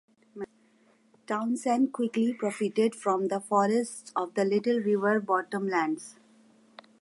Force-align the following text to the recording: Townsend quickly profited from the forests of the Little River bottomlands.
Townsend 1.27 1.93
quickly 1.93 2.33
profited 2.33 2.95
from 2.95 3.27
the 3.27 3.39
forests 3.39 4.11
of 4.15 4.33
the 4.33 4.43
Little 4.43 4.79
River 4.79 5.19
bottomlands. 5.21 6.15